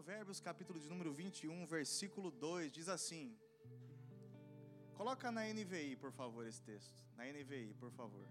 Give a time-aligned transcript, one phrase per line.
[0.00, 3.36] Provérbios, capítulo de número 21, versículo 2, diz assim:
[4.94, 7.04] Coloca na NVI, por favor, esse texto.
[7.18, 8.26] Na NVI, por favor.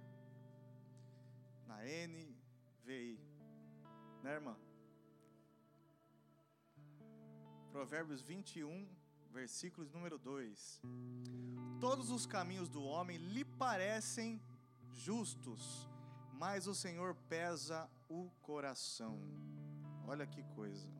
[1.67, 3.19] Na NVI.
[4.23, 4.57] Né, irmã?
[7.71, 8.89] Provérbios 21,
[9.31, 10.81] versículo de número 2.
[11.79, 14.41] Todos os caminhos do homem lhe parecem
[14.91, 15.87] justos,
[16.33, 19.21] mas o Senhor pesa o coração.
[20.07, 20.98] Olha que coisa.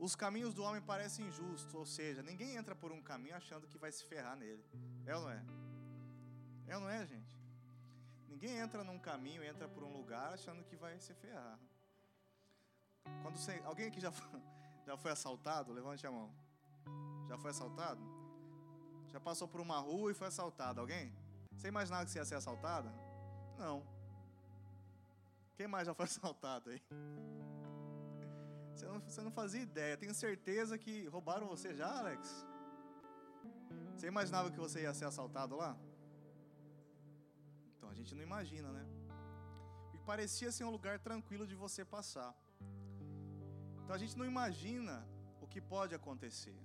[0.00, 3.76] Os caminhos do homem parecem injustos, ou seja, ninguém entra por um caminho achando que
[3.76, 4.64] vai se ferrar nele.
[5.06, 5.44] É ou não é?
[6.68, 7.30] É ou não é, gente?
[8.26, 11.58] Ninguém entra num caminho, entra por um lugar achando que vai se ferrar.
[13.22, 14.40] Quando você, alguém aqui já foi,
[14.86, 15.70] já foi assaltado?
[15.70, 16.34] Levante a mão.
[17.28, 18.00] Já foi assaltado?
[19.08, 20.80] Já passou por uma rua e foi assaltado?
[20.80, 21.14] Alguém?
[21.52, 22.90] Você imaginava que você ia ser assaltada?
[23.58, 23.86] Não.
[25.56, 26.80] Quem mais já foi assaltado aí?
[28.80, 29.94] Você não, você não fazia ideia.
[30.02, 32.46] Tenho certeza que roubaram você já, Alex?
[33.94, 35.76] Você imaginava que você ia ser assaltado lá?
[37.76, 38.84] Então a gente não imagina, né?
[39.82, 42.34] Porque parecia ser um lugar tranquilo de você passar.
[43.82, 45.06] Então a gente não imagina
[45.42, 46.58] o que pode acontecer.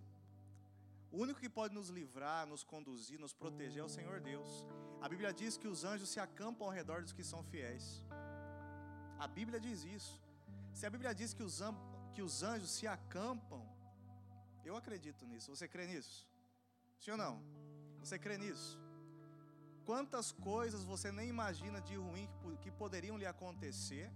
[1.11, 4.65] O único que pode nos livrar, nos conduzir, nos proteger é o Senhor Deus.
[5.01, 8.05] A Bíblia diz que os anjos se acampam ao redor dos que são fiéis.
[9.19, 10.15] A Bíblia diz isso.
[10.73, 11.61] Se a Bíblia diz que os,
[12.15, 13.61] que os anjos se acampam,
[14.63, 15.53] eu acredito nisso.
[15.53, 16.25] Você crê nisso?
[17.01, 17.43] Sim ou não?
[17.99, 18.79] Você crê nisso?
[19.85, 22.27] Quantas coisas você nem imagina de ruim
[22.61, 24.09] que, poderiam lhe acontecer,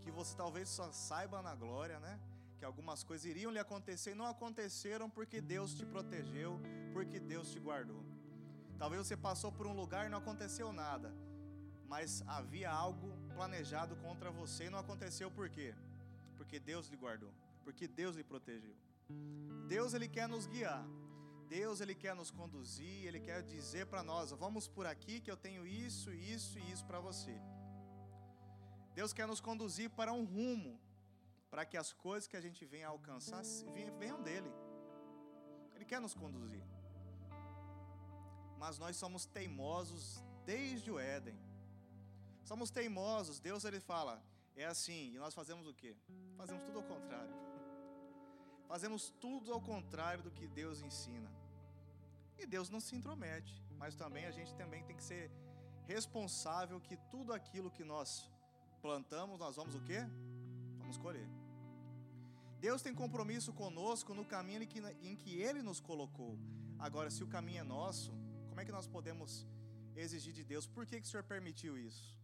[0.00, 2.18] que você talvez só saiba na glória, né?
[2.58, 6.58] Que algumas coisas iriam lhe acontecer e não aconteceram porque Deus te protegeu,
[6.94, 8.02] porque Deus te guardou.
[8.78, 11.14] Talvez você passou por um lugar e não aconteceu nada,
[11.86, 15.74] mas havia algo planejado contra você e não aconteceu por quê?
[16.44, 17.32] Porque Deus lhe guardou,
[17.64, 18.76] porque Deus lhe protegeu.
[19.66, 20.84] Deus ele quer nos guiar.
[21.48, 25.36] Deus ele quer nos conduzir, ele quer dizer para nós, vamos por aqui que eu
[25.36, 27.34] tenho isso, isso e isso para você.
[28.94, 30.80] Deus quer nos conduzir para um rumo,
[31.50, 33.42] para que as coisas que a gente venha alcançar
[33.98, 34.52] venham dele.
[35.74, 36.64] Ele quer nos conduzir.
[38.58, 41.38] Mas nós somos teimosos desde o Éden.
[42.44, 43.40] Somos teimosos.
[43.40, 44.22] Deus ele fala,
[44.56, 45.96] é assim, e nós fazemos o quê?
[46.36, 47.34] Fazemos tudo ao contrário.
[48.68, 51.30] Fazemos tudo ao contrário do que Deus ensina.
[52.38, 55.30] E Deus não se intromete, mas também a gente também tem que ser
[55.86, 58.30] responsável que tudo aquilo que nós
[58.80, 60.00] plantamos, nós vamos o quê?
[60.78, 61.28] Vamos colher.
[62.60, 66.38] Deus tem compromisso conosco no caminho em que, em que Ele nos colocou.
[66.78, 68.12] Agora, se o caminho é nosso,
[68.48, 69.46] como é que nós podemos
[69.94, 70.66] exigir de Deus?
[70.66, 72.16] Por que, que o Senhor permitiu isso?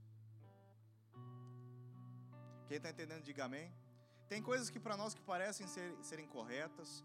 [2.70, 3.68] Quem está entendendo, diga amém.
[4.28, 7.04] Tem coisas que para nós que parecem ser, serem corretas,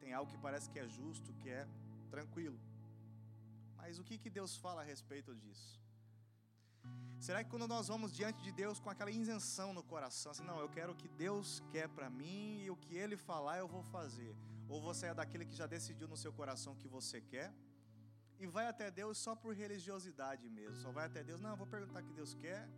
[0.00, 1.68] tem algo que parece que é justo, que é
[2.10, 2.58] tranquilo.
[3.76, 5.80] Mas o que, que Deus fala a respeito disso?
[7.20, 10.58] Será que quando nós vamos diante de Deus com aquela isenção no coração, assim, não,
[10.58, 13.84] eu quero o que Deus quer para mim e o que Ele falar eu vou
[13.84, 14.34] fazer?
[14.68, 17.54] Ou você é daquele que já decidiu no seu coração o que você quer
[18.40, 20.74] e vai até Deus só por religiosidade mesmo?
[20.82, 22.68] Só vai até Deus, não, eu vou perguntar o que Deus quer,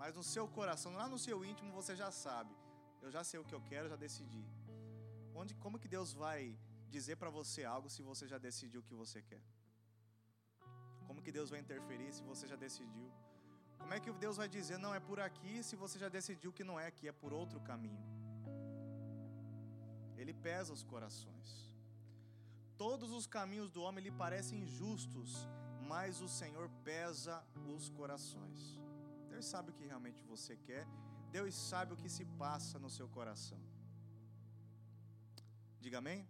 [0.00, 2.54] mas no seu coração, lá no seu íntimo, você já sabe.
[3.04, 4.42] Eu já sei o que eu quero, já decidi.
[5.40, 6.58] Onde, como que Deus vai
[6.94, 9.42] dizer para você algo se você já decidiu o que você quer?
[11.06, 13.10] Como que Deus vai interferir se você já decidiu?
[13.78, 16.64] Como é que Deus vai dizer não é por aqui se você já decidiu que
[16.64, 18.02] não é aqui, é por outro caminho?
[20.16, 21.48] Ele pesa os corações.
[22.78, 25.46] Todos os caminhos do homem lhe parecem justos,
[25.92, 27.44] mas o Senhor pesa
[27.74, 28.79] os corações.
[29.40, 30.86] Deus sabe o que realmente você quer.
[31.32, 33.58] Deus sabe o que se passa no seu coração.
[35.80, 36.28] Diga amém?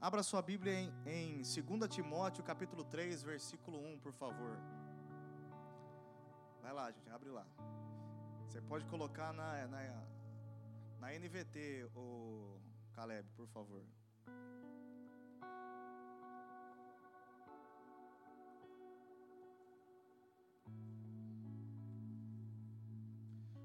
[0.00, 4.56] Abra sua Bíblia em, em 2 Timóteo, capítulo 3, versículo 1, por favor.
[6.62, 7.46] Vai lá, gente, abre lá.
[8.46, 9.82] Você pode colocar na, na,
[11.00, 12.58] na NVT, o
[12.94, 13.84] Caleb, por favor.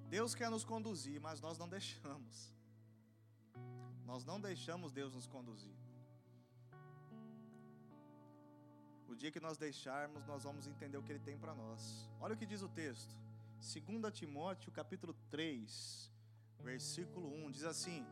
[0.10, 2.54] Deus quer nos conduzir, mas nós não deixamos.
[4.06, 5.76] Nós não deixamos Deus nos conduzir.
[9.08, 12.10] O dia que nós deixarmos, nós vamos entender o que Ele tem para nós.
[12.22, 13.16] Olha o que diz o texto.
[13.60, 16.12] 2 Timóteo capítulo 3,
[16.60, 18.06] versículo 1, diz assim: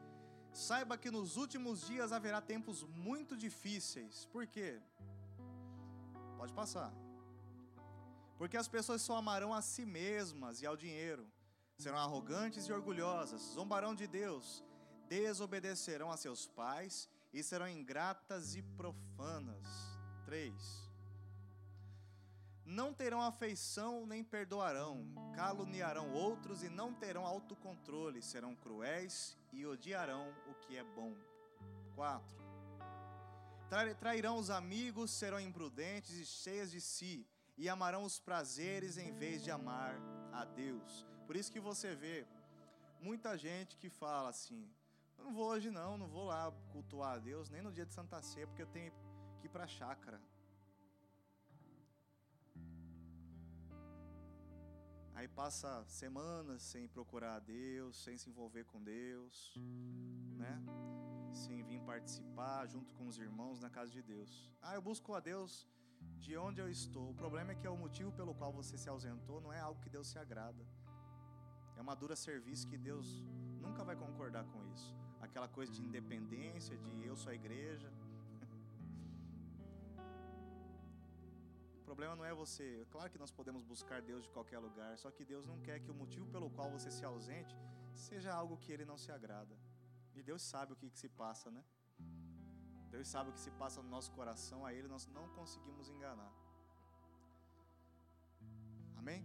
[0.52, 4.26] Saiba que nos últimos dias haverá tempos muito difíceis.
[4.34, 4.82] Por quê?
[6.38, 6.92] Pode passar.
[8.38, 11.26] Porque as pessoas só amarão a si mesmas e ao dinheiro
[11.78, 14.64] serão arrogantes e orgulhosas, zombarão de Deus,
[15.08, 19.68] desobedecerão a seus pais e serão ingratas e profanas.
[20.26, 20.86] 3.
[22.66, 25.06] Não terão afeição nem perdoarão,
[25.36, 31.16] caluniarão outros e não terão autocontrole, serão cruéis e odiarão o que é bom.
[31.94, 32.44] 4.
[34.00, 37.28] Trairão os amigos, serão imprudentes e cheias de si,
[37.58, 40.00] e amarão os prazeres em vez de amar
[40.32, 41.06] a Deus.
[41.26, 42.26] Por isso que você vê
[43.02, 44.70] muita gente que fala assim:
[45.18, 48.22] não vou hoje não, não vou lá cultuar a Deus, nem no dia de Santa
[48.22, 48.92] Ceia, porque eu tenho
[49.40, 50.22] que ir para a chácara.
[55.16, 59.54] Aí passa semanas sem procurar a Deus, sem se envolver com Deus,
[60.38, 60.62] né?
[61.34, 64.52] Sem vir participar junto com os irmãos na casa de Deus.
[64.62, 65.68] Ah, eu busco a Deus
[66.20, 67.10] de onde eu estou.
[67.10, 69.82] O problema é que é o motivo pelo qual você se ausentou não é algo
[69.82, 70.66] que Deus se agrada.
[71.78, 73.24] É uma dura serviço que Deus
[73.62, 74.94] nunca vai concordar com isso
[75.36, 77.90] aquela coisa de independência, de eu sou a igreja.
[81.80, 82.68] o problema não é você.
[82.94, 85.92] Claro que nós podemos buscar Deus de qualquer lugar, só que Deus não quer que
[85.92, 87.54] o motivo pelo qual você se ausente
[87.94, 89.58] seja algo que Ele não se agrada.
[90.14, 91.64] E Deus sabe o que, que se passa, né?
[92.94, 96.32] Deus sabe o que se passa no nosso coração, a Ele nós não conseguimos enganar.
[99.02, 99.22] Amém?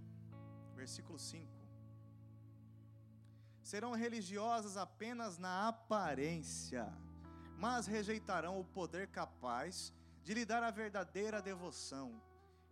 [0.75, 1.60] Versículo 5
[3.71, 6.85] serão religiosas apenas na aparência,
[7.57, 9.93] mas rejeitarão o poder capaz
[10.25, 12.21] de lhe dar a verdadeira devoção.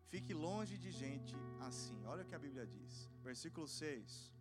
[0.08, 1.98] Fique longe de gente assim.
[2.04, 3.08] Olha o que a Bíblia diz.
[3.22, 4.34] Versículo 6.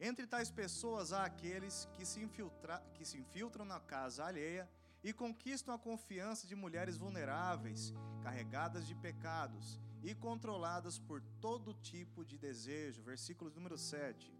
[0.00, 4.68] Entre tais pessoas há aqueles que se, infiltra, que se infiltram na casa alheia
[5.04, 7.94] e conquistam a confiança de mulheres vulneráveis,
[8.24, 13.02] carregadas de pecados e controladas por todo tipo de desejo.
[13.02, 14.37] Versículo número 7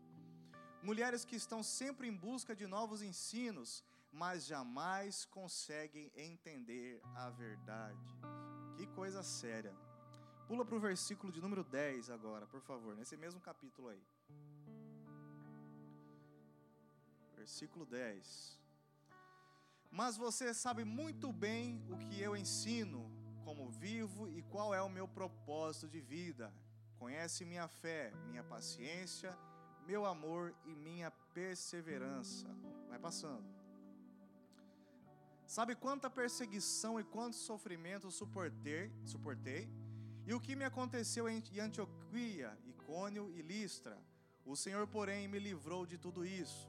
[0.83, 8.15] mulheres que estão sempre em busca de novos ensinos, mas jamais conseguem entender a verdade.
[8.77, 9.75] Que coisa séria.
[10.47, 14.03] Pula para o versículo de número 10 agora, por favor, nesse mesmo capítulo aí.
[17.37, 18.59] Versículo 10.
[19.91, 23.11] Mas você sabe muito bem o que eu ensino,
[23.45, 26.53] como vivo e qual é o meu propósito de vida.
[26.99, 29.37] Conhece minha fé, minha paciência
[29.89, 32.47] meu amor e minha perseverança.
[32.91, 33.49] Vai passando.
[35.47, 39.63] Sabe quanta perseguição e quanto sofrimento suportei, suportei?
[40.27, 43.97] E o que me aconteceu em Antioquia, Icônio e Listra?
[44.45, 46.69] O Senhor, porém, me livrou de tudo isso.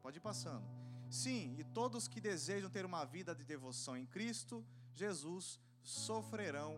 [0.00, 0.66] Pode ir passando.
[1.10, 4.64] Sim, e todos que desejam ter uma vida de devoção em Cristo
[4.94, 6.74] Jesus sofrerão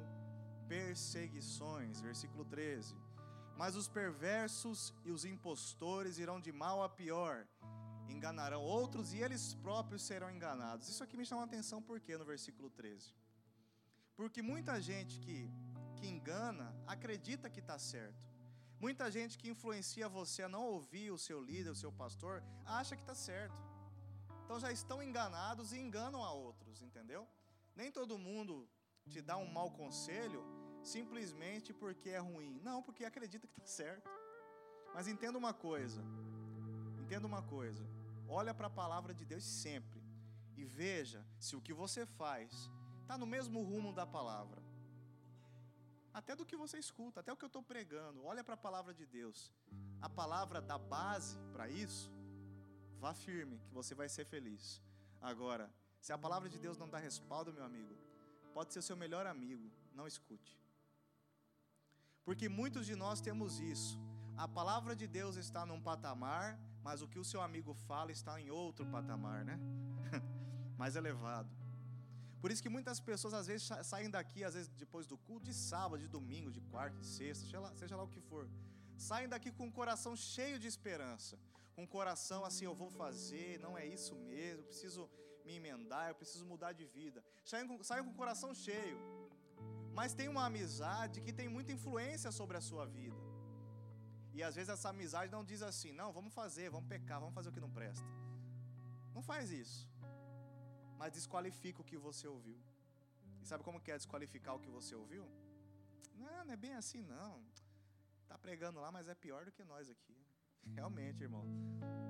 [0.68, 2.00] perseguições.
[2.00, 3.09] Versículo 13
[3.60, 7.46] mas os perversos e os impostores irão de mal a pior,
[8.08, 10.88] enganarão outros e eles próprios serão enganados.
[10.88, 13.14] Isso aqui me chama a atenção porque no versículo 13.
[14.16, 15.38] Porque muita gente que,
[15.98, 18.24] que engana acredita que está certo.
[18.80, 22.96] Muita gente que influencia você a não ouvir o seu líder, o seu pastor, acha
[22.96, 23.60] que está certo.
[24.42, 27.28] Então já estão enganados e enganam a outros, entendeu?
[27.76, 28.66] Nem todo mundo
[29.06, 30.42] te dá um mau conselho
[30.82, 32.60] simplesmente porque é ruim.
[32.62, 34.08] Não, porque acredita que está certo.
[34.94, 36.02] Mas entenda uma coisa.
[36.98, 37.84] Entenda uma coisa.
[38.28, 40.00] Olha para a palavra de Deus sempre
[40.56, 42.70] e veja se o que você faz
[43.02, 44.62] está no mesmo rumo da palavra.
[46.12, 48.24] Até do que você escuta, até o que eu estou pregando.
[48.24, 49.50] Olha para a palavra de Deus.
[50.00, 52.12] A palavra dá base para isso.
[52.98, 54.82] Vá firme, que você vai ser feliz.
[55.20, 57.94] Agora, se a palavra de Deus não dá respaldo, meu amigo,
[58.52, 60.59] pode ser o seu melhor amigo, não escute.
[62.30, 63.98] Porque muitos de nós temos isso.
[64.36, 66.46] A palavra de Deus está num patamar,
[66.80, 69.58] mas o que o seu amigo fala está em outro patamar, né?
[70.78, 71.50] Mais elevado.
[72.40, 75.52] Por isso que muitas pessoas às vezes saem daqui, às vezes depois do culto, de
[75.52, 78.48] sábado, de domingo, de quarta, de sexta, seja lá, seja lá o que for.
[78.96, 81.36] Saem daqui com o coração cheio de esperança.
[81.74, 85.10] Com o coração assim, eu vou fazer, não é isso mesmo, eu preciso
[85.44, 87.24] me emendar, eu preciso mudar de vida.
[87.44, 89.19] Saem com, saem com o coração cheio
[89.98, 93.20] mas tem uma amizade que tem muita influência sobre a sua vida.
[94.32, 97.48] E às vezes essa amizade não diz assim: não, vamos fazer, vamos pecar, vamos fazer
[97.48, 98.06] o que não presta.
[99.14, 99.88] Não faz isso.
[100.96, 102.58] Mas desqualifica o que você ouviu.
[103.42, 105.26] E sabe como que é desqualificar o que você ouviu?
[106.14, 107.42] Não, não é bem assim não.
[108.28, 110.16] Tá pregando lá, mas é pior do que nós aqui.
[110.76, 111.44] Realmente, irmão.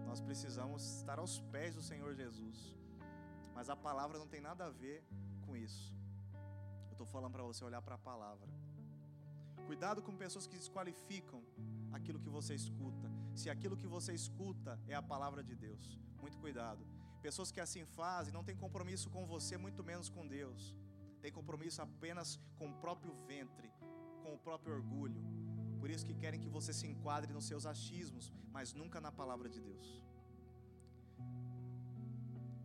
[0.05, 2.77] Nós precisamos estar aos pés do Senhor Jesus.
[3.55, 5.05] Mas a palavra não tem nada a ver
[5.47, 6.00] com isso
[7.01, 8.47] estou falando para você olhar para a palavra.
[9.69, 11.43] Cuidado com pessoas que desqualificam
[11.99, 13.09] aquilo que você escuta.
[13.41, 15.99] se aquilo que você escuta é a palavra de Deus.
[16.21, 16.83] Muito cuidado.
[17.23, 20.77] Pessoas que assim fazem não têm compromisso com você, muito menos com Deus.
[21.23, 23.71] Tem compromisso apenas com o próprio ventre,
[24.23, 25.23] com o próprio orgulho.
[25.81, 29.49] Por isso que querem que você se enquadre nos seus achismos, mas nunca na palavra
[29.49, 29.89] de Deus.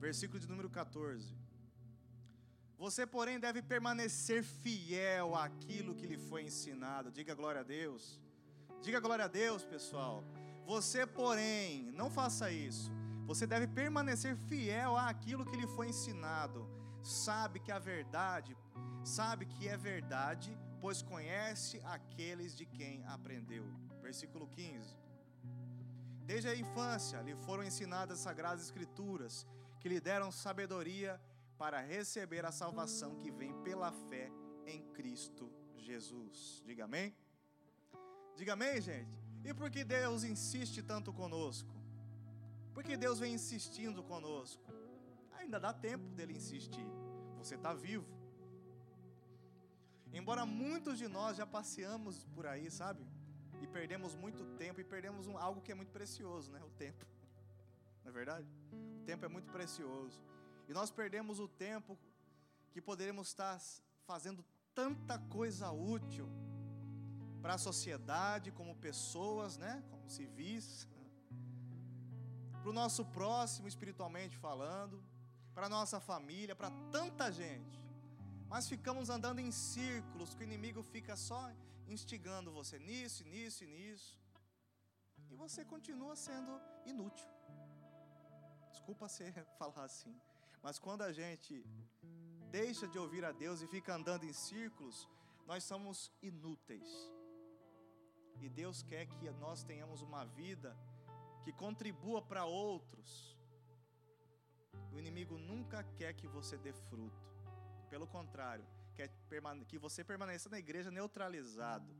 [0.08, 1.45] Versículo de número 14.
[2.78, 7.12] Você, porém, deve permanecer fiel àquilo que lhe foi ensinado.
[7.12, 8.20] Diga glória a Deus.
[8.82, 10.24] Diga glória a Deus, pessoal.
[10.66, 12.92] Você, porém, não faça isso.
[13.26, 16.68] Você deve permanecer fiel àquilo que lhe foi ensinado.
[17.02, 18.58] Sabe que a verdade,
[19.04, 23.66] sabe que é verdade, pois conhece aqueles de quem aprendeu.
[24.02, 24.96] Versículo 15.
[26.26, 29.46] Desde a infância lhe foram ensinadas as sagradas escrituras,
[29.80, 31.22] que lhe deram sabedoria
[31.58, 34.32] para receber a salvação que vem pela fé
[34.66, 36.64] em Cristo Jesus.
[36.66, 37.16] Diga amém?
[38.36, 39.10] Diga amém, gente?
[39.44, 41.74] E por que Deus insiste tanto conosco?
[42.74, 44.64] Por que Deus vem insistindo conosco?
[45.38, 46.88] Ainda dá tempo dele insistir.
[47.38, 48.06] Você está vivo.
[50.12, 53.06] Embora muitos de nós já passeamos por aí, sabe?
[53.62, 56.62] E perdemos muito tempo e perdemos um, algo que é muito precioso, né?
[56.64, 57.06] O tempo.
[58.04, 58.48] Não é verdade?
[58.72, 60.20] O tempo é muito precioso.
[60.68, 61.98] E nós perdemos o tempo
[62.72, 63.60] que poderíamos estar
[64.06, 64.44] fazendo
[64.74, 66.28] tanta coisa útil
[67.42, 69.84] para a sociedade, como pessoas, né?
[69.90, 70.88] Como civis,
[72.62, 75.04] para o nosso próximo espiritualmente falando,
[75.54, 77.80] para a nossa família, para tanta gente.
[78.48, 81.52] Mas ficamos andando em círculos, que o inimigo fica só
[81.88, 84.20] instigando você nisso, nisso e nisso.
[85.30, 87.28] E você continua sendo inútil.
[88.72, 90.16] Desculpa ser falar assim.
[90.66, 91.64] Mas quando a gente
[92.50, 95.08] deixa de ouvir a Deus e fica andando em círculos,
[95.46, 96.90] nós somos inúteis.
[98.42, 100.76] E Deus quer que nós tenhamos uma vida
[101.44, 103.38] que contribua para outros.
[104.92, 107.24] O inimigo nunca quer que você dê fruto.
[107.88, 109.12] Pelo contrário, quer
[109.68, 111.96] que você permaneça na igreja neutralizado.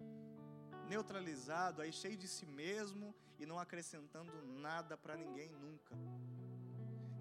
[0.88, 5.96] Neutralizado, aí cheio de si mesmo e não acrescentando nada para ninguém nunca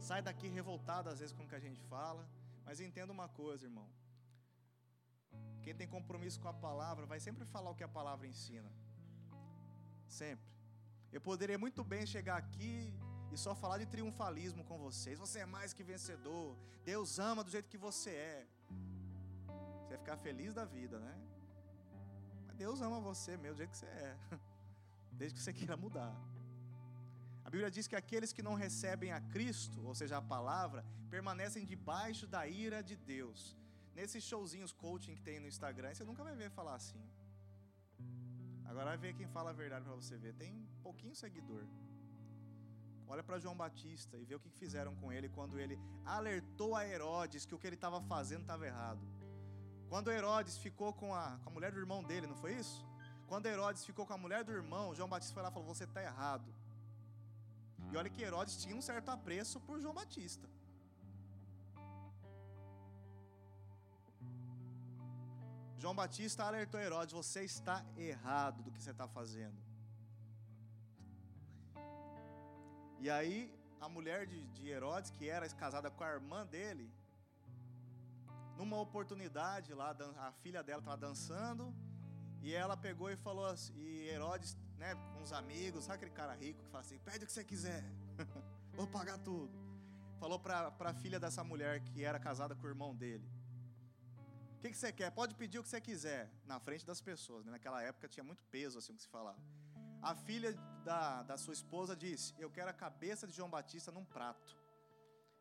[0.08, 2.22] sai daqui revoltado às vezes com o que a gente fala,
[2.66, 3.88] mas entenda uma coisa, irmão.
[5.62, 8.70] Quem tem compromisso com a palavra vai sempre falar o que a palavra ensina.
[10.06, 10.52] Sempre.
[11.10, 12.92] Eu poderia muito bem chegar aqui
[13.32, 15.18] e só falar de triunfalismo com vocês.
[15.18, 16.56] Você é mais que vencedor.
[16.84, 18.46] Deus ama do jeito que você é.
[19.80, 21.14] Você vai ficar feliz da vida, né?
[22.46, 24.16] Mas Deus ama você mesmo do jeito que você é.
[25.12, 26.14] Desde que você queira mudar.
[27.54, 32.26] Bíblia diz que aqueles que não recebem a Cristo, ou seja, a palavra, permanecem debaixo
[32.26, 33.56] da ira de Deus.
[33.98, 37.02] Nesses showzinhos coaching que tem no Instagram, você nunca vai ver falar assim.
[38.64, 40.34] Agora vai ver quem fala a verdade para você ver.
[40.34, 41.64] Tem pouquinho seguidor.
[43.06, 46.84] Olha para João Batista e vê o que fizeram com ele quando ele alertou a
[46.84, 49.06] Herodes que o que ele estava fazendo estava errado.
[49.88, 52.84] Quando Herodes ficou com a, com a mulher do irmão dele, não foi isso?
[53.28, 55.84] Quando Herodes ficou com a mulher do irmão, João Batista foi lá e falou: Você
[55.84, 56.52] está errado.
[57.94, 60.48] E olha que Herodes tinha um certo apreço por João Batista.
[65.78, 69.56] João Batista alertou Herodes: você está errado do que você está fazendo.
[72.98, 73.38] E aí,
[73.80, 76.92] a mulher de, de, Herodes, que era casada com a irmã dele,
[78.56, 81.72] numa oportunidade lá, a filha dela estava dançando,
[82.42, 86.34] e ela pegou e falou assim, e Herodes né, com os amigos, sabe aquele cara
[86.34, 87.84] rico que fala assim: pede o que você quiser,
[88.74, 89.52] vou pagar tudo.
[90.18, 93.28] Falou para a filha dessa mulher que era casada com o irmão dele:
[94.56, 95.10] O que, que você quer?
[95.10, 97.44] Pode pedir o que você quiser, na frente das pessoas.
[97.44, 97.52] Né?
[97.52, 99.38] Naquela época tinha muito peso assim o que se falava.
[100.00, 100.52] A filha
[100.84, 104.56] da, da sua esposa disse: Eu quero a cabeça de João Batista num prato.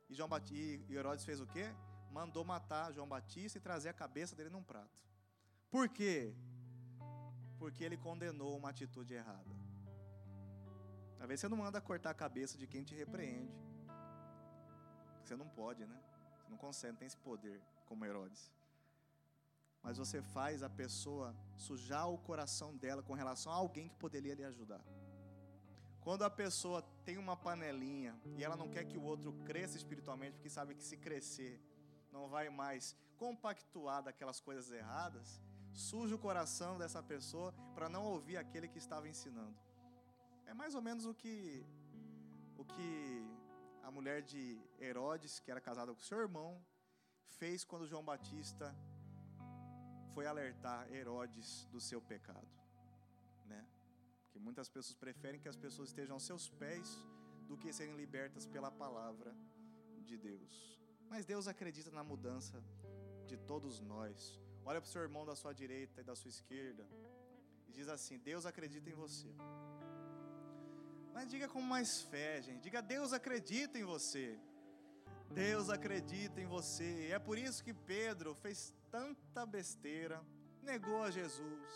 [0.09, 1.65] E, João Batista, e Herodes fez o quê?
[2.11, 5.01] Mandou matar João Batista e trazer a cabeça dele num prato.
[5.71, 6.35] Por quê?
[7.63, 9.51] Porque ele condenou uma atitude errada.
[11.17, 13.55] Talvez você não manda cortar a cabeça de quem te repreende.
[15.21, 15.97] Você não pode, né?
[16.41, 18.51] Você não consegue, não tem esse poder como Herodes.
[19.81, 24.35] Mas você faz a pessoa sujar o coração dela com relação a alguém que poderia
[24.35, 24.83] lhe ajudar.
[26.01, 30.33] Quando a pessoa tem uma panelinha e ela não quer que o outro cresça espiritualmente,
[30.33, 31.61] porque sabe que se crescer
[32.11, 35.41] não vai mais compactuar daquelas coisas erradas,
[35.73, 39.57] suja o coração dessa pessoa para não ouvir aquele que estava ensinando.
[40.45, 41.65] É mais ou menos o que
[42.57, 43.27] o que
[43.81, 46.63] a mulher de Herodes, que era casada com seu irmão,
[47.39, 48.73] fez quando João Batista
[50.13, 52.47] foi alertar Herodes do seu pecado,
[53.45, 53.65] né?
[54.29, 57.05] Que muitas pessoas preferem que as pessoas estejam aos seus pés
[57.47, 59.35] do que serem libertas pela palavra
[60.03, 60.79] de Deus.
[61.09, 62.63] Mas Deus acredita na mudança
[63.25, 64.42] de todos nós.
[64.65, 66.87] Olha para o seu irmão da sua direita e da sua esquerda
[67.67, 69.29] e diz assim: Deus acredita em você.
[71.13, 72.61] Mas diga com mais fé, gente.
[72.61, 74.39] Diga: Deus acredita em você.
[75.31, 77.09] Deus acredita em você.
[77.11, 80.23] É por isso que Pedro fez tanta besteira,
[80.61, 81.67] negou a Jesus,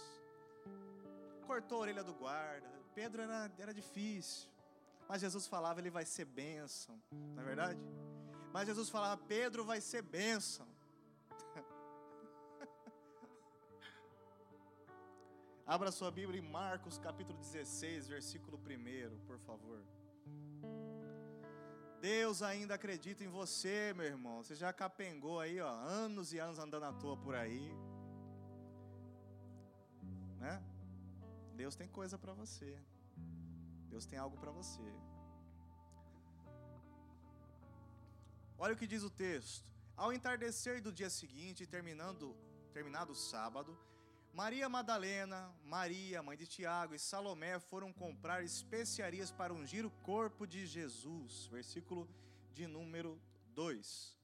[1.46, 2.78] cortou a orelha do guarda.
[2.94, 4.50] Pedro era, era difícil,
[5.10, 7.80] mas Jesus falava: ele vai ser bênção, não é verdade?
[8.54, 10.68] Mas Jesus falava: Pedro vai ser bênção.
[15.68, 19.84] Abra sua Bíblia em Marcos capítulo 16, versículo 1, por favor.
[22.00, 24.42] Deus ainda acredita em você, meu irmão.
[24.42, 27.70] Você já capengou aí, ó, anos e anos andando à toa por aí.
[30.40, 30.64] Né?
[31.54, 32.80] Deus tem coisa para você.
[33.90, 34.90] Deus tem algo para você.
[38.58, 39.66] Olha o que diz o texto.
[39.98, 42.34] Ao entardecer do dia seguinte, terminando,
[42.72, 43.78] terminado o sábado,
[44.38, 50.46] Maria Madalena, Maria, mãe de Tiago e Salomé foram comprar especiarias para ungir o corpo
[50.46, 51.48] de Jesus.
[51.48, 52.08] Versículo
[52.54, 53.20] de número
[53.56, 54.16] 2.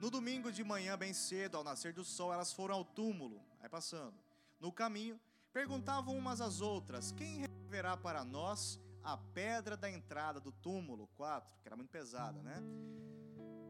[0.00, 3.38] No domingo de manhã, bem cedo, ao nascer do sol, elas foram ao túmulo.
[3.60, 4.18] Aí passando.
[4.58, 5.20] No caminho,
[5.52, 11.06] perguntavam umas às outras: Quem reverá para nós a pedra da entrada do túmulo?
[11.08, 12.62] 4, que era muito pesada, né?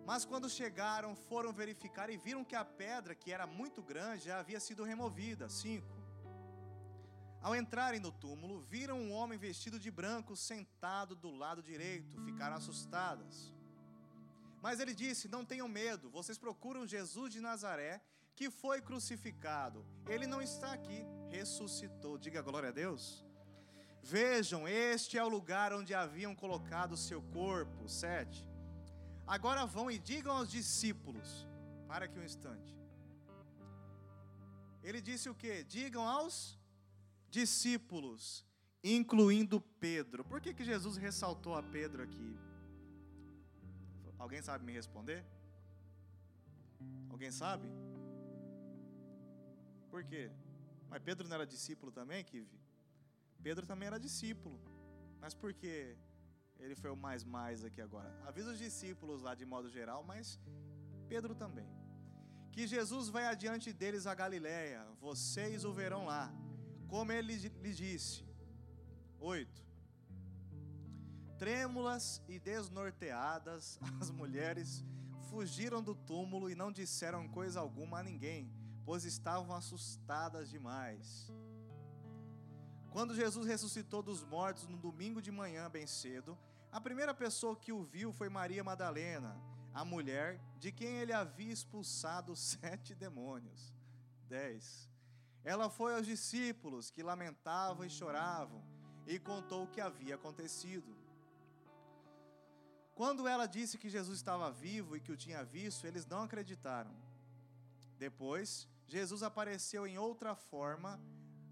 [0.06, 4.38] Mas quando chegaram, foram verificar e viram que a pedra, que era muito grande, já
[4.38, 5.48] havia sido removida.
[5.48, 5.84] 5.
[7.42, 12.22] Ao entrarem no túmulo, viram um homem vestido de branco sentado do lado direito.
[12.24, 13.52] Ficaram assustadas.
[14.62, 18.00] Mas ele disse: Não tenham medo, vocês procuram Jesus de Nazaré,
[18.36, 19.84] que foi crucificado.
[20.06, 22.16] Ele não está aqui, ressuscitou.
[22.16, 23.24] Diga glória a Deus.
[24.04, 27.88] Vejam, este é o lugar onde haviam colocado o seu corpo.
[27.88, 28.45] 7.
[29.26, 31.46] Agora vão e digam aos discípulos.
[31.88, 32.76] Para aqui um instante.
[34.82, 35.64] Ele disse o que?
[35.64, 36.58] Digam aos
[37.28, 38.44] discípulos,
[38.82, 40.24] incluindo Pedro.
[40.24, 42.38] Por que, que Jesus ressaltou a Pedro aqui?
[44.18, 45.24] Alguém sabe me responder?
[47.10, 47.68] Alguém sabe?
[49.90, 50.30] Por quê?
[50.88, 52.60] Mas Pedro não era discípulo também, Kivi?
[53.42, 54.58] Pedro também era discípulo.
[55.20, 55.96] Mas por que
[56.58, 58.12] ele foi o mais mais aqui agora.
[58.26, 60.38] Avisa os discípulos lá de modo geral, mas
[61.08, 61.68] Pedro também.
[62.52, 66.32] Que Jesus vai adiante deles a Galiléia, vocês o verão lá,
[66.88, 68.24] como ele lhe disse.
[69.20, 69.64] 8.
[71.38, 74.84] Trêmulas e desnorteadas, as mulheres
[75.30, 78.50] fugiram do túmulo e não disseram coisa alguma a ninguém,
[78.84, 81.30] pois estavam assustadas demais.
[82.96, 86.34] Quando Jesus ressuscitou dos mortos no domingo de manhã, bem cedo,
[86.72, 89.38] a primeira pessoa que o viu foi Maria Madalena,
[89.74, 93.74] a mulher de quem ele havia expulsado sete demônios.
[94.30, 94.88] 10.
[95.44, 98.64] Ela foi aos discípulos que lamentavam e choravam
[99.06, 100.96] e contou o que havia acontecido.
[102.94, 106.96] Quando ela disse que Jesus estava vivo e que o tinha visto, eles não acreditaram.
[107.98, 110.98] Depois, Jesus apareceu em outra forma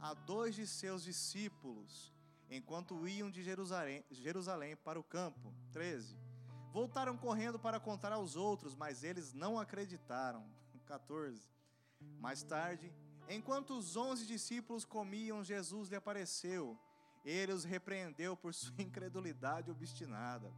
[0.05, 2.13] a dois de seus discípulos,
[2.51, 5.51] enquanto iam de Jerusalém, Jerusalém para o campo.
[5.73, 6.15] 13.
[6.75, 10.45] Voltaram correndo para contar aos outros, mas eles não acreditaram.
[10.85, 11.41] 14.
[12.21, 12.93] Mais tarde,
[13.31, 16.79] enquanto os onze discípulos comiam, Jesus lhe apareceu.
[17.25, 20.53] Ele os repreendeu por sua incredulidade obstinada,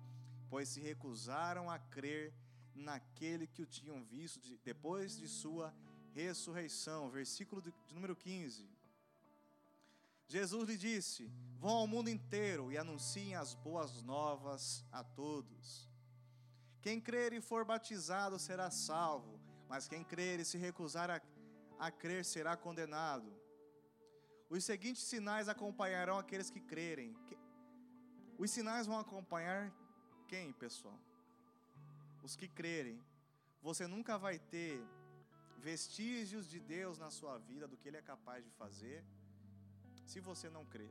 [0.50, 2.34] pois se recusaram a crer
[2.74, 5.72] naquele que o tinham visto depois de sua
[6.12, 7.08] ressurreição.
[7.10, 8.75] Versículo de número 15.
[10.28, 15.88] Jesus lhe disse: Vão ao mundo inteiro e anunciem as boas novas a todos.
[16.82, 21.20] Quem crer e for batizado será salvo, mas quem crer e se recusar a,
[21.78, 23.32] a crer será condenado.
[24.48, 27.16] Os seguintes sinais acompanharão aqueles que crerem.
[28.38, 29.72] Os sinais vão acompanhar
[30.28, 31.00] quem, pessoal?
[32.22, 33.00] Os que crerem.
[33.62, 34.80] Você nunca vai ter
[35.58, 39.04] vestígios de Deus na sua vida, do que Ele é capaz de fazer
[40.06, 40.90] se você não crê.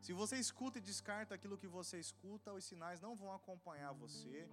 [0.00, 4.48] Se você escuta e descarta aquilo que você escuta, os sinais não vão acompanhar você.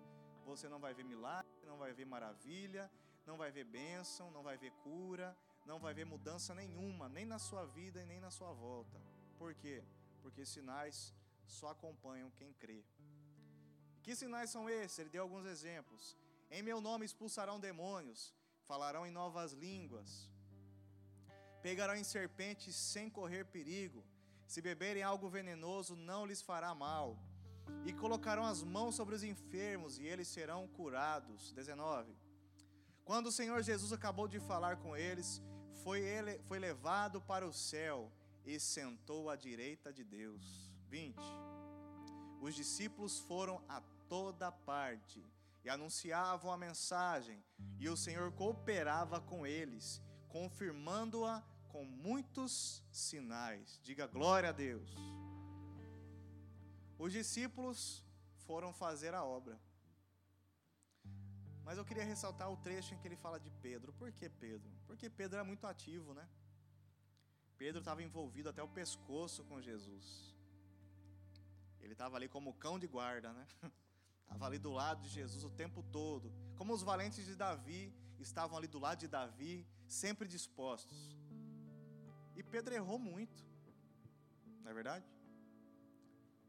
[0.46, 2.90] Você não vai ver milagre, não vai ver maravilha,
[3.26, 7.38] não vai ver bênção, não vai ver cura, não vai ver mudança nenhuma, nem na
[7.38, 9.00] sua vida e nem na sua volta.
[9.38, 9.84] Por quê?
[10.22, 11.14] Porque sinais
[11.46, 12.84] só acompanham quem crê.
[14.02, 14.98] Que sinais são esses?
[14.98, 16.18] Ele deu alguns exemplos.
[16.50, 20.31] Em meu nome expulsarão demônios, falarão em novas línguas,
[21.62, 24.04] pegarão em serpentes sem correr perigo.
[24.48, 27.18] Se beberem algo venenoso, não lhes fará mal.
[27.86, 31.52] E colocarão as mãos sobre os enfermos e eles serão curados.
[31.54, 32.16] 19.
[33.06, 35.42] Quando o Senhor Jesus acabou de falar com eles,
[35.84, 38.12] foi, ele, foi levado para o céu
[38.46, 40.70] e sentou à direita de Deus.
[40.90, 41.18] 20.
[42.42, 45.24] Os discípulos foram a toda parte
[45.64, 47.42] e anunciavam a mensagem,
[47.80, 53.80] e o Senhor cooperava com eles, confirmando-a com muitos sinais.
[53.84, 54.90] Diga glória a Deus.
[57.00, 58.04] Os discípulos
[58.46, 59.60] foram fazer a obra.
[61.64, 63.94] Mas eu queria ressaltar o trecho em que ele fala de Pedro.
[63.94, 64.70] Por que Pedro?
[64.88, 66.28] Porque Pedro era muito ativo, né?
[67.58, 70.36] Pedro estava envolvido até o pescoço com Jesus.
[71.80, 73.48] Ele estava ali como cão de guarda, né?
[74.24, 76.32] Estava ali do lado de Jesus o tempo todo.
[76.56, 81.18] Como os valentes de Davi estavam ali do lado de Davi, sempre dispostos.
[82.36, 83.44] E Pedro errou muito,
[84.64, 85.06] não é verdade?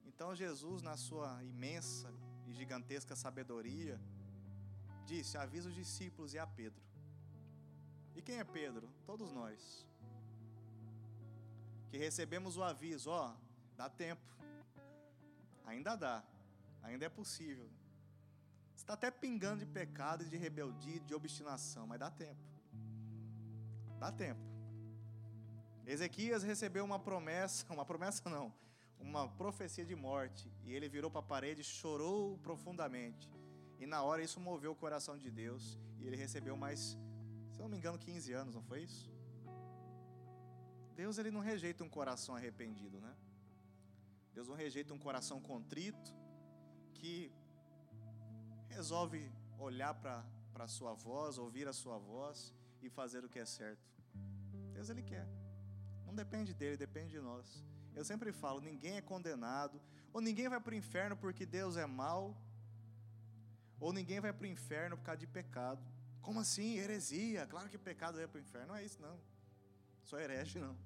[0.06, 2.12] Então Jesus, na sua imensa
[2.46, 4.00] e gigantesca sabedoria,
[5.06, 6.82] disse: avisa os discípulos e a Pedro.
[8.14, 8.88] E quem é Pedro?
[9.06, 9.86] Todos nós.
[11.88, 13.34] Que recebemos o aviso, ó,
[13.76, 14.22] dá tempo.
[15.64, 16.22] Ainda dá,
[16.82, 17.68] ainda é possível.
[18.74, 22.40] Está até pingando de pecado, de rebeldia, de obstinação, mas dá tempo.
[23.98, 24.51] Dá tempo.
[25.92, 28.50] Ezequias recebeu uma promessa, uma promessa não,
[28.98, 33.31] uma profecia de morte, e ele virou para a parede chorou profundamente.
[33.78, 36.81] E na hora isso moveu o coração de Deus, e ele recebeu mais,
[37.52, 39.12] se eu não me engano, 15 anos, não foi isso?
[40.94, 43.14] Deus ele não rejeita um coração arrependido, né?
[44.33, 46.11] Deus não rejeita um coração contrito
[46.94, 47.31] que
[48.70, 50.24] resolve olhar para
[50.55, 53.92] a sua voz, ouvir a sua voz e fazer o que é certo.
[54.72, 55.41] Deus ele quer.
[56.12, 57.64] Não depende dele, depende de nós.
[57.94, 59.81] Eu sempre falo, ninguém é condenado,
[60.12, 62.37] ou ninguém vai para o inferno porque Deus é mau,
[63.81, 65.83] ou ninguém vai para o inferno por causa de pecado.
[66.20, 66.77] Como assim?
[66.77, 67.46] Heresia.
[67.46, 68.68] Claro que pecado é para o inferno.
[68.68, 69.18] Não é isso, não.
[70.05, 70.77] Sou herege, não.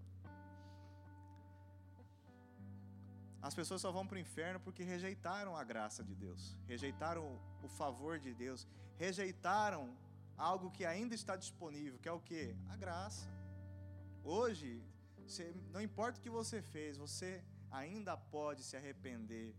[3.43, 7.25] As pessoas só vão para o inferno porque rejeitaram a graça de Deus, rejeitaram
[7.65, 8.65] o favor de Deus,
[8.97, 9.83] rejeitaram
[10.37, 12.57] algo que ainda está disponível, que é o que?
[12.69, 13.27] A graça.
[14.23, 14.83] Hoje,
[15.31, 19.55] você, não importa o que você fez, você ainda pode se arrepender.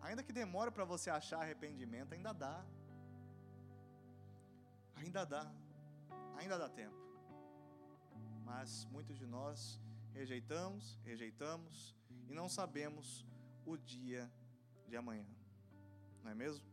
[0.00, 2.64] Ainda que demore para você achar arrependimento, ainda dá.
[4.96, 5.50] Ainda dá.
[6.38, 6.96] Ainda dá tempo.
[8.44, 9.80] Mas muitos de nós
[10.12, 11.94] rejeitamos, rejeitamos
[12.28, 13.26] e não sabemos
[13.64, 14.30] o dia
[14.88, 15.26] de amanhã.
[16.22, 16.68] Não é mesmo?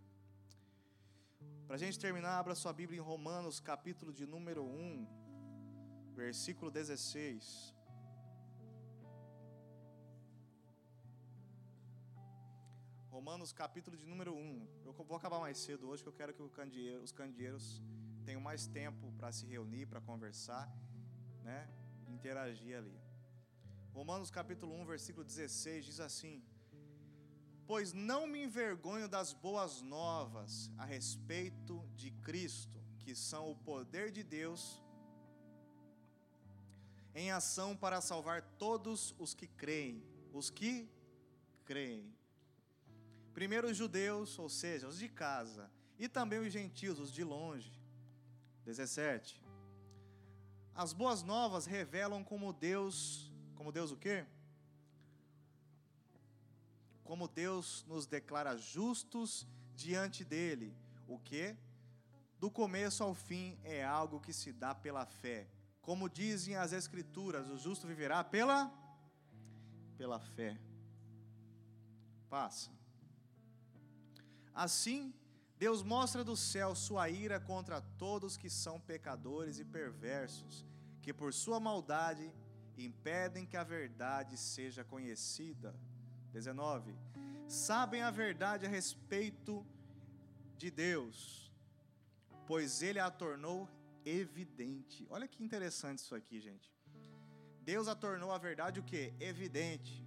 [1.67, 7.76] Para a gente terminar, abra sua Bíblia em Romanos, capítulo de número 1, versículo 16.
[13.17, 14.67] Romanos, capítulo de número 1.
[14.85, 17.81] Eu vou acabar mais cedo hoje, que eu quero que candeeiro, os candeeiros
[18.23, 20.71] tenham mais tempo para se reunir, para conversar,
[21.43, 21.67] né?
[22.07, 22.95] Interagir ali.
[23.91, 26.43] Romanos capítulo 1, versículo 16 diz assim:
[27.65, 34.11] Pois não me envergonho das boas novas a respeito de Cristo, que são o poder
[34.11, 34.79] de Deus
[37.15, 40.87] em ação para salvar todos os que creem, os que
[41.65, 42.16] creem.
[43.37, 45.69] Primeiro os judeus, ou seja, os de casa,
[45.99, 47.71] e também os gentios, os de longe.
[48.65, 49.45] 17.
[50.73, 54.25] As boas novas revelam como Deus como Deus o quê?
[57.03, 60.75] Como Deus nos declara justos diante dele.
[61.07, 61.55] O que?
[62.39, 65.47] Do começo ao fim é algo que se dá pela fé.
[65.79, 68.73] Como dizem as escrituras, o justo viverá pela
[69.95, 70.59] pela fé.
[72.27, 72.76] Passa.
[74.57, 75.13] Assim,
[75.59, 80.65] Deus mostra do céu sua ira contra todos que são pecadores e perversos,
[80.99, 82.33] que por sua maldade
[82.75, 85.75] impedem que a verdade seja conhecida.
[86.31, 86.95] 19.
[87.47, 89.63] Sabem a verdade a respeito
[90.57, 91.51] de Deus,
[92.47, 93.69] pois ele a tornou
[94.03, 95.05] evidente.
[95.09, 96.75] Olha que interessante isso aqui, gente.
[97.61, 99.13] Deus a tornou a verdade o que?
[99.19, 100.03] Evidente.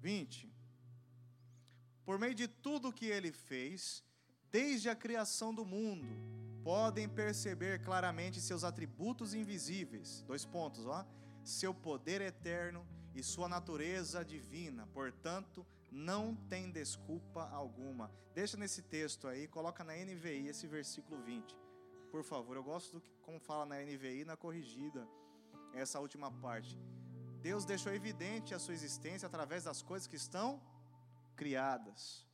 [0.00, 0.49] 20.
[2.04, 4.02] Por meio de tudo que ele fez,
[4.50, 6.06] desde a criação do mundo,
[6.62, 10.22] podem perceber claramente seus atributos invisíveis.
[10.26, 11.06] Dois pontos, ó
[11.44, 14.86] seu poder eterno e sua natureza divina.
[14.92, 18.10] Portanto, não tem desculpa alguma.
[18.34, 21.56] Deixa nesse texto aí, coloca na NVI esse versículo 20.
[22.10, 25.06] Por favor, eu gosto do que como fala na NVI na corrigida
[25.72, 26.78] essa última parte.
[27.40, 30.60] Deus deixou evidente a sua existência através das coisas que estão
[31.40, 32.26] criadas.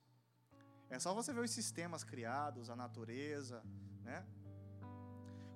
[0.90, 3.62] É só você ver os sistemas criados, a natureza,
[4.02, 4.26] né?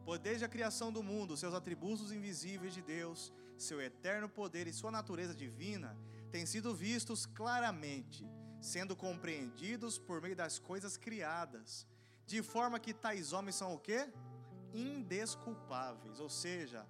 [0.05, 4.73] Pois desde a criação do mundo, seus atributos invisíveis de Deus, seu eterno poder e
[4.73, 5.91] sua natureza divina
[6.31, 8.25] têm sido vistos claramente,
[8.61, 11.87] sendo compreendidos por meio das coisas criadas,
[12.27, 14.01] de forma que tais homens são o quê?
[14.73, 16.87] Indesculpáveis, ou seja,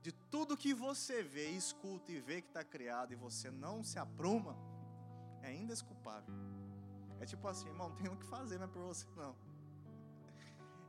[0.00, 3.98] de tudo que você vê, escuta e vê que está criado e você não se
[3.98, 4.56] apruma,
[5.44, 6.34] é indesculpável.
[7.20, 9.34] É tipo assim, irmão, não tem o que fazer, não é por você não.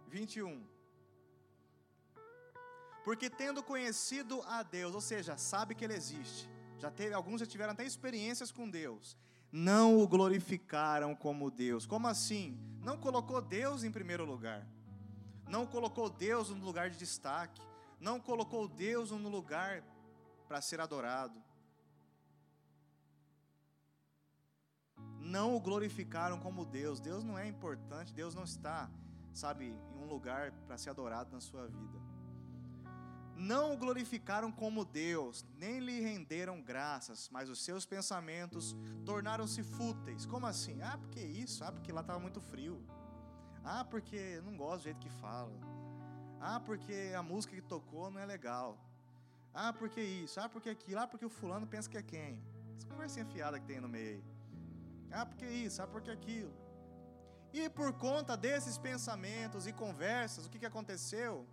[0.09, 0.65] 21.
[3.03, 7.45] Porque tendo conhecido a Deus, ou seja, sabe que Ele existe, já teve, alguns já
[7.45, 9.15] tiveram até experiências com Deus,
[9.51, 11.85] não o glorificaram como Deus.
[11.85, 12.59] Como assim?
[12.81, 14.65] Não colocou Deus em primeiro lugar,
[15.47, 17.61] não colocou Deus no lugar de destaque,
[17.99, 19.83] não colocou Deus no lugar
[20.47, 21.41] para ser adorado.
[25.25, 26.99] Não o glorificaram como Deus.
[26.99, 28.87] Deus não é importante, Deus não está,
[29.33, 31.99] sabe, em um lugar para ser adorado na sua vida.
[33.35, 40.27] Não o glorificaram como Deus, nem lhe renderam graças, mas os seus pensamentos tornaram-se fúteis.
[40.27, 40.79] Como assim?
[40.83, 41.63] Ah, porque isso?
[41.63, 42.79] Ah, porque lá estava muito frio.
[43.63, 45.51] Ah, porque não gosto do jeito que fala.
[46.39, 48.77] Ah, porque a música que tocou não é legal.
[49.51, 50.39] Ah, porque isso.
[50.39, 50.99] Ah, porque aquilo.
[50.99, 52.39] Ah, porque o fulano pensa que é quem.
[52.77, 54.23] Essa conversinha fiada que tem no meio.
[55.11, 55.81] Ah, porque isso.
[55.81, 56.53] Ah, porque aquilo.
[57.53, 61.47] E por conta desses pensamentos e conversas, o que, que aconteceu?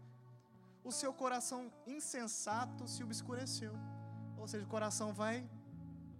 [0.82, 3.72] O seu coração insensato se obscureceu.
[4.36, 5.48] Ou seja, o coração vai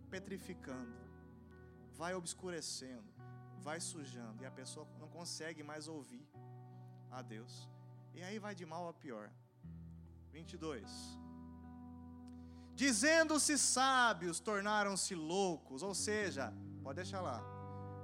[0.09, 0.95] petrificando,
[1.95, 3.11] vai obscurecendo,
[3.59, 6.25] vai sujando, e a pessoa não consegue mais ouvir
[7.11, 7.69] a Deus.
[8.15, 9.31] E aí vai de mal a pior.
[10.33, 10.89] 22.
[12.75, 15.83] Dizendo-se sábios, tornaram-se loucos.
[15.83, 17.41] Ou seja, pode deixar lá.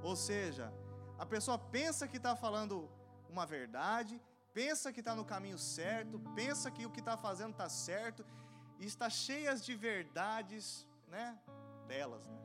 [0.03, 0.73] Ou seja,
[1.19, 2.89] a pessoa pensa que está falando
[3.29, 4.21] uma verdade,
[4.55, 8.25] pensa que está no caminho certo, pensa que o que está fazendo está certo,
[8.79, 11.39] e está cheias de verdades, né?
[11.87, 12.39] Delas, né?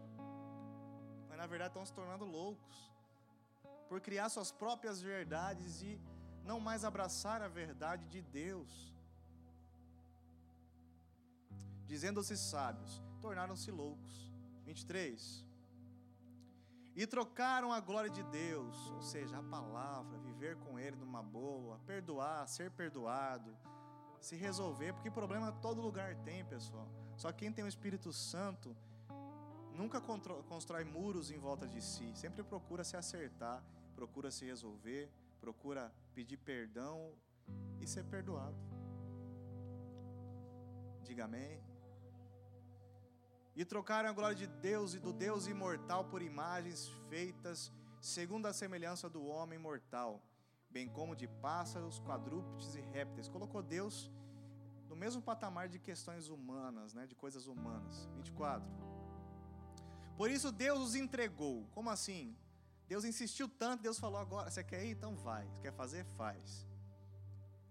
[1.30, 2.92] Mas na verdade estão se tornando loucos
[3.88, 6.00] por criar suas próprias verdades e
[6.44, 8.94] não mais abraçar a verdade de Deus.
[11.86, 14.32] Dizendo-se sábios, tornaram-se loucos.
[14.66, 15.46] 23.
[16.96, 21.80] E trocaram a glória de Deus, ou seja, a palavra, viver com Ele numa boa,
[21.88, 23.58] perdoar, ser perdoado,
[24.20, 26.88] se resolver, porque problema todo lugar tem, pessoal.
[27.18, 28.76] Só quem tem o Espírito Santo
[29.74, 33.64] nunca constrói muros em volta de si, sempre procura se acertar,
[33.96, 37.12] procura se resolver, procura pedir perdão
[37.82, 38.56] e ser perdoado.
[41.04, 41.73] Diga amém.
[43.56, 48.54] E trocaram a glória de Deus e do Deus imortal por imagens feitas segundo a
[48.54, 50.22] semelhança do homem mortal,
[50.70, 53.30] bem como de pássaros, quadrúpedes e répteis.
[53.30, 54.12] Colocou Deus
[54.90, 58.10] no mesmo patamar de questões humanas, né, de coisas humanas.
[58.16, 58.68] 24.
[60.18, 61.66] Por isso Deus os entregou.
[61.74, 62.36] Como assim?
[62.88, 64.92] Deus insistiu tanto, Deus falou agora, você quer ir?
[64.92, 65.48] Então vai.
[65.48, 66.04] Você quer fazer?
[66.04, 66.68] Faz.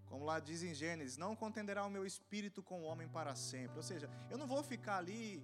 [0.07, 3.77] Como lá diz em Gênesis, não contenderá o meu espírito com o homem para sempre.
[3.77, 5.43] Ou seja, eu não vou ficar ali,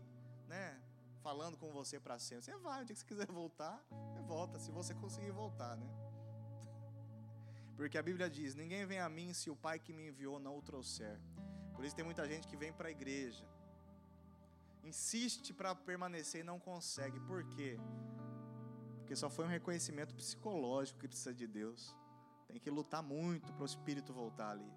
[0.49, 0.81] né,
[1.21, 2.43] falando com você para sempre.
[2.45, 5.87] Você vai, o dia que você quiser voltar, você volta, se você conseguir voltar, né?
[7.77, 10.57] Porque a Bíblia diz: Ninguém vem a mim se o Pai que me enviou não
[10.57, 11.17] o trouxer.
[11.75, 13.47] Por isso tem muita gente que vem para a igreja,
[14.83, 17.19] insiste para permanecer e não consegue.
[17.21, 17.79] Por quê?
[18.97, 21.95] Porque só foi um reconhecimento psicológico que precisa de Deus.
[22.47, 24.71] Tem que lutar muito para o espírito voltar ali.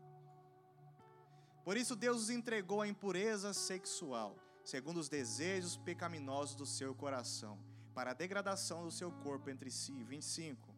[1.65, 7.59] Por isso Deus os entregou à impureza sexual, segundo os desejos pecaminosos do seu coração,
[7.95, 10.03] para a degradação do seu corpo entre si.
[10.05, 10.75] 25.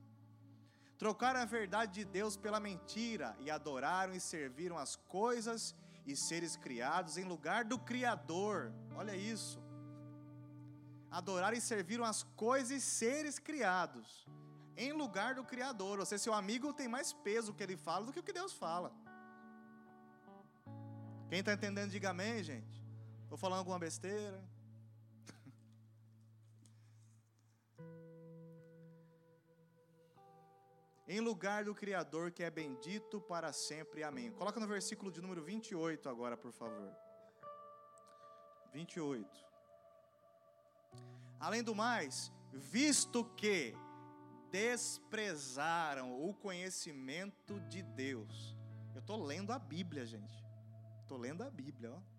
[0.98, 5.74] Trocaram a verdade de Deus pela mentira e adoraram e serviram as coisas
[6.06, 8.72] e seres criados em lugar do Criador.
[8.94, 9.64] Olha isso
[11.18, 14.26] adoraram e serviram as coisas e seres criados,
[14.76, 16.00] em lugar do Criador.
[16.00, 18.32] Ou seja, seu amigo tem mais peso o que ele fala do que o que
[18.32, 18.92] Deus fala.
[21.28, 22.83] Quem está entendendo, diga amém, gente.
[23.34, 24.40] Estou falando alguma besteira?
[31.08, 34.04] em lugar do Criador que é bendito para sempre.
[34.04, 34.30] Amém.
[34.30, 36.94] Coloca no versículo de número 28 agora, por favor.
[38.72, 39.28] 28.
[41.40, 43.74] Além do mais, visto que
[44.52, 48.56] desprezaram o conhecimento de Deus.
[48.94, 50.46] Eu estou lendo a Bíblia, gente.
[51.02, 51.90] Estou lendo a Bíblia.
[51.90, 52.13] Ó.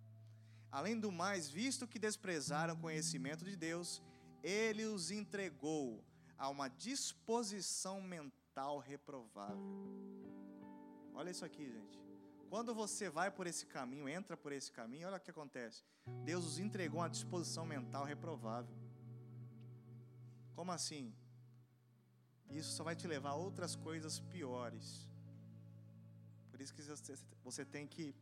[0.77, 3.89] Além do mais, visto que desprezaram o conhecimento de Deus,
[4.43, 6.03] ele os entregou
[6.38, 9.69] a uma disposição mental reprovável.
[11.13, 11.97] Olha isso aqui, gente.
[12.49, 15.81] Quando você vai por esse caminho, entra por esse caminho, olha o que acontece.
[16.25, 18.75] Deus os entregou uma disposição mental reprovável.
[20.57, 21.15] Como assim?
[22.49, 25.09] Isso só vai te levar a outras coisas piores.
[26.51, 26.83] Por isso que
[27.43, 28.13] você tem que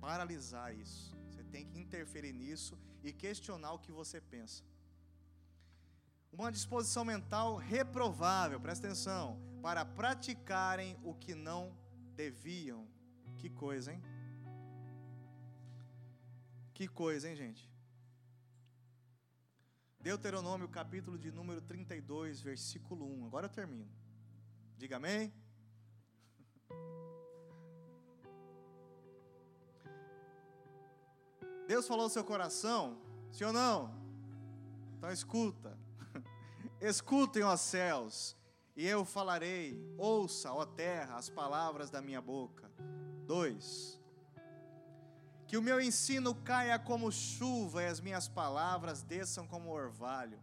[0.00, 1.20] paralisar isso.
[1.52, 4.64] Tem que interferir nisso e questionar o que você pensa.
[6.32, 11.76] Uma disposição mental reprovável, presta atenção, para praticarem o que não
[12.16, 12.88] deviam.
[13.36, 14.02] Que coisa, hein?
[16.72, 17.70] Que coisa, hein, gente?
[20.00, 23.26] Deuteronômio, capítulo de número 32, versículo 1.
[23.26, 23.92] Agora eu termino.
[24.78, 25.32] Diga amém.
[31.72, 32.98] Deus falou no seu coração,
[33.30, 33.94] sim ou não?
[34.98, 35.74] Então escuta.
[36.78, 38.36] Escutem, ó céus,
[38.76, 39.82] e eu falarei.
[39.96, 42.70] Ouça, ó terra, as palavras da minha boca.
[43.24, 43.98] 2.
[45.46, 50.38] Que o meu ensino caia como chuva e as minhas palavras desçam como orvalho.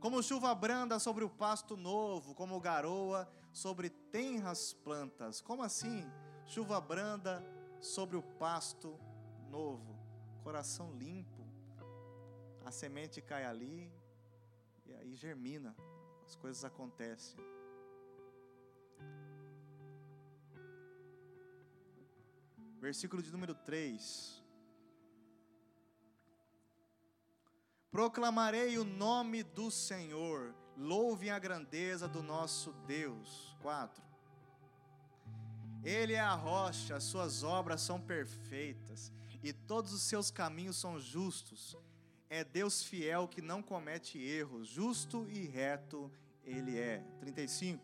[0.00, 5.42] Como chuva branda sobre o pasto novo, como garoa sobre tenras plantas.
[5.42, 6.10] Como assim?
[6.46, 7.44] Chuva branda
[7.78, 8.98] sobre o pasto
[9.50, 9.91] novo.
[10.42, 11.42] Coração limpo.
[12.64, 13.92] A semente cai ali
[14.86, 15.74] e aí germina.
[16.24, 17.38] As coisas acontecem.
[22.80, 24.42] Versículo de número 3.
[27.90, 33.54] Proclamarei o nome do Senhor, louvem a grandeza do nosso Deus.
[33.60, 34.02] 4.
[35.84, 41.00] Ele é a rocha, as suas obras são perfeitas e todos os seus caminhos são
[41.00, 41.76] justos.
[42.28, 46.10] É Deus fiel que não comete erros, justo e reto
[46.44, 47.04] ele é.
[47.20, 47.82] 35.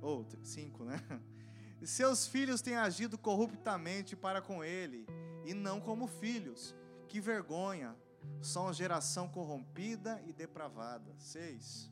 [0.00, 1.02] Ou oh, 5, né?
[1.84, 5.06] Seus filhos têm agido corruptamente para com ele,
[5.44, 6.74] e não como filhos
[7.08, 7.96] que vergonha!
[8.42, 11.14] São geração corrompida e depravada.
[11.18, 11.90] 6.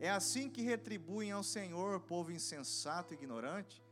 [0.00, 3.83] É assim que retribuem ao Senhor, povo insensato e ignorante?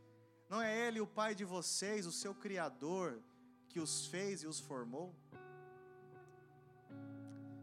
[0.49, 3.21] Não é Ele o Pai de vocês, o seu Criador,
[3.69, 5.15] que os fez e os formou?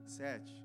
[0.07, 0.61] 7.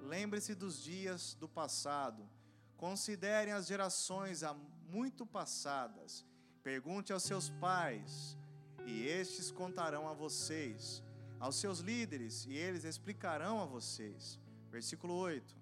[0.00, 2.28] Lembre-se dos dias do passado,
[2.76, 4.52] considerem as gerações há
[4.90, 6.26] muito passadas,
[6.62, 8.36] pergunte aos seus pais,
[8.84, 11.02] e estes contarão a vocês,
[11.40, 14.38] aos seus líderes, e eles explicarão a vocês.
[14.70, 15.56] Versículo 8: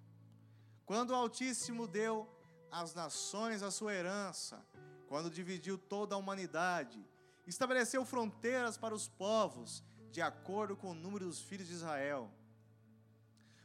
[0.84, 2.28] Quando o Altíssimo deu
[2.70, 4.64] às nações a sua herança,
[5.10, 7.04] quando dividiu toda a humanidade,
[7.44, 12.30] estabeleceu fronteiras para os povos, de acordo com o número dos filhos de Israel.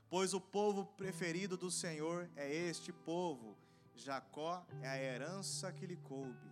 [0.09, 3.55] Pois o povo preferido do Senhor é este povo,
[3.93, 6.49] Jacó é a herança que lhe coube.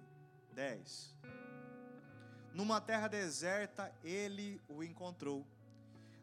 [0.53, 1.15] 10.
[2.53, 5.43] Numa terra deserta ele o encontrou.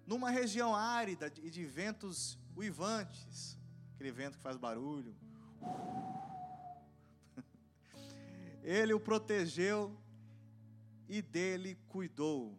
[0.06, 3.58] Numa região árida e de ventos uivantes,
[3.96, 5.12] aquele vento que faz barulho.
[8.62, 9.96] Ele o protegeu
[11.08, 12.58] e dele cuidou.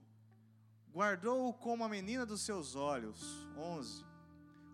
[0.94, 3.48] Guardou-o como a menina dos seus olhos.
[3.56, 4.06] 11.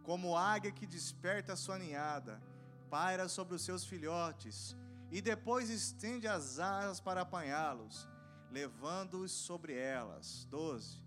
[0.04, 2.42] Como águia que desperta a sua ninhada,
[2.90, 4.76] paira sobre os seus filhotes
[5.12, 8.08] e depois estende as asas para apanhá-los
[8.52, 10.46] levando-os sobre elas.
[10.46, 11.02] 12.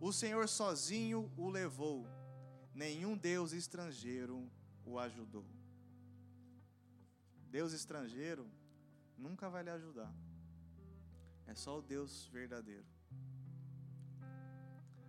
[0.00, 2.06] O Senhor sozinho o levou,
[2.74, 4.50] nenhum Deus estrangeiro
[4.84, 5.46] o ajudou.
[7.50, 8.50] Deus estrangeiro
[9.18, 10.12] nunca vai lhe ajudar.
[11.46, 12.86] É só o Deus verdadeiro.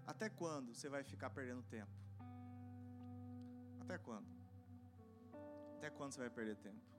[0.05, 1.91] Até quando você vai ficar perdendo tempo?
[3.79, 4.27] Até quando?
[5.77, 6.95] Até quando você vai perder tempo?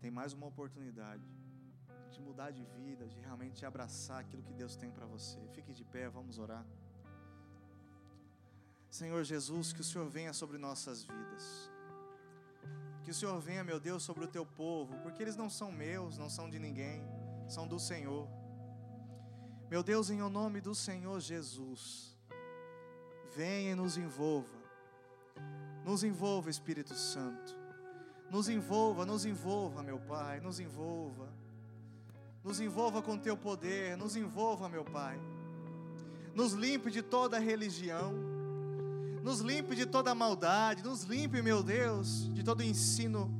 [0.00, 1.22] tem mais uma oportunidade
[2.10, 5.38] de mudar de vida, de realmente abraçar aquilo que Deus tem para você.
[5.48, 6.64] Fique de pé, vamos orar.
[8.90, 11.70] Senhor Jesus, que o Senhor venha sobre nossas vidas.
[13.08, 16.18] Que o Senhor venha, meu Deus, sobre o teu povo, porque eles não são meus,
[16.18, 17.08] não são de ninguém,
[17.48, 18.28] são do Senhor.
[19.70, 22.14] Meu Deus, em o nome do Senhor Jesus,
[23.34, 24.58] venha e nos envolva.
[25.86, 27.58] Nos envolva, Espírito Santo.
[28.28, 31.32] Nos envolva, nos envolva, meu Pai, nos envolva.
[32.44, 35.18] Nos envolva com teu poder, nos envolva, meu Pai.
[36.34, 38.12] Nos limpe de toda religião,
[39.28, 43.30] nos limpe de toda maldade, nos limpe, meu Deus, de todo ensino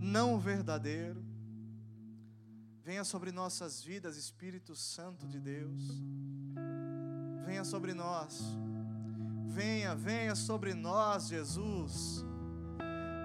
[0.00, 1.22] não verdadeiro.
[2.82, 6.00] Venha sobre nossas vidas, Espírito Santo de Deus.
[7.44, 8.40] Venha sobre nós.
[9.48, 12.24] Venha, venha sobre nós, Jesus.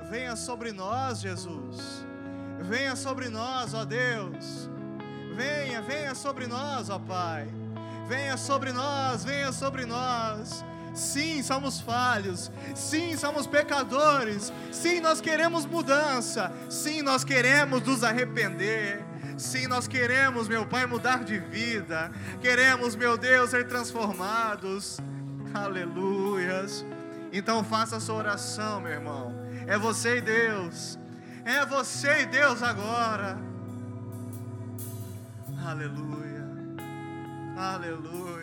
[0.10, 1.80] Venha sobre nós, Jesus.
[2.60, 4.70] Venha sobre nós, ó Deus.
[5.34, 7.48] Venha, venha sobre nós, ó Pai.
[8.10, 10.62] Venha sobre nós, venha sobre nós.
[10.94, 12.52] Sim, somos falhos.
[12.76, 14.52] Sim, somos pecadores.
[14.72, 16.52] Sim, nós queremos mudança.
[16.70, 19.04] Sim, nós queremos nos arrepender.
[19.38, 22.12] Sim, nós queremos, meu Pai, mudar de vida.
[22.42, 25.00] Queremos, meu Deus, ser transformados.
[25.54, 26.86] Aleluias.
[27.32, 29.34] Então faça a sua oração, meu irmão.
[29.68, 31.00] É você e Deus.
[31.46, 33.38] É você e Deus agora.
[35.66, 36.46] Aleluia.
[37.58, 38.41] Aleluia.